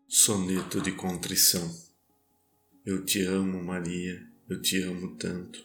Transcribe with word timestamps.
Soneto 0.07 0.81
de 0.81 0.93
Contrição 0.93 1.90
eu 2.85 3.05
te 3.05 3.23
amo, 3.23 3.63
Maria, 3.63 4.27
eu 4.49 4.61
te 4.61 4.81
amo 4.83 5.15
tanto, 5.17 5.63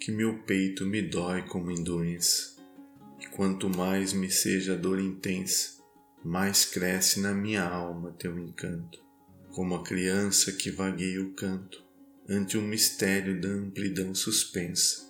que 0.00 0.10
meu 0.10 0.38
peito 0.44 0.86
me 0.86 1.02
dói 1.02 1.42
como 1.42 1.70
em 1.70 1.84
doença. 1.84 2.56
E 3.20 3.26
quanto 3.26 3.68
mais 3.68 4.14
me 4.14 4.30
seja 4.30 4.72
a 4.72 4.76
dor 4.76 4.98
intensa, 4.98 5.82
mais 6.24 6.64
cresce 6.64 7.20
na 7.20 7.34
minha 7.34 7.62
alma 7.62 8.14
teu 8.18 8.38
encanto, 8.38 8.98
como 9.50 9.74
a 9.74 9.84
criança 9.84 10.50
que 10.52 10.70
vagueia 10.70 11.22
o 11.22 11.34
canto 11.34 11.84
ante 12.26 12.56
um 12.56 12.62
mistério 12.62 13.38
da 13.38 13.48
amplidão 13.48 14.14
suspensa. 14.14 15.06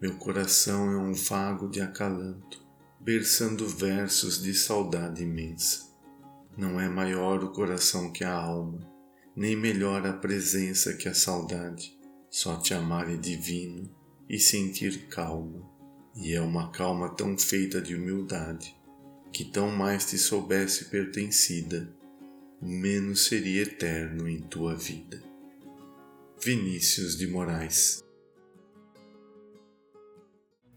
Meu 0.00 0.16
coração 0.16 0.90
é 0.90 0.96
um 0.96 1.12
vago 1.12 1.68
de 1.68 1.82
acalanto, 1.82 2.64
berçando 2.98 3.68
versos 3.68 4.42
de 4.42 4.54
saudade 4.54 5.22
imensa. 5.22 5.92
Não 6.56 6.80
é 6.80 6.88
maior 6.88 7.44
o 7.44 7.50
coração 7.50 8.10
que 8.10 8.24
a 8.24 8.32
alma, 8.32 8.91
nem 9.36 9.56
melhor 9.56 10.06
a 10.06 10.12
presença 10.12 10.94
que 10.94 11.08
a 11.08 11.14
saudade. 11.14 11.98
Só 12.30 12.56
te 12.56 12.74
amar 12.74 13.12
é 13.12 13.16
divino 13.16 13.90
e 14.28 14.38
sentir 14.38 15.08
calma, 15.08 15.68
e 16.16 16.32
é 16.32 16.40
uma 16.40 16.70
calma 16.70 17.08
tão 17.10 17.36
feita 17.36 17.80
de 17.80 17.94
humildade, 17.94 18.74
que 19.32 19.44
tão 19.44 19.70
mais 19.70 20.06
te 20.06 20.16
soubesse 20.16 20.86
pertencida, 20.86 21.94
menos 22.60 23.26
seria 23.26 23.62
eterno 23.62 24.28
em 24.28 24.40
tua 24.40 24.74
vida. 24.74 25.22
Vinícius 26.42 27.16
de 27.16 27.26
Moraes 27.26 28.02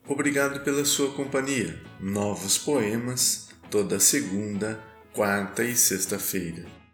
Obrigado 0.08 0.64
pela 0.64 0.86
sua 0.86 1.12
companhia. 1.14 1.82
Novos 2.00 2.60
poemas 2.60 3.50
toda 3.72 4.00
segunda, 4.00 4.80
quarta 5.12 5.64
e 5.64 5.76
sexta-feira. 5.76 6.85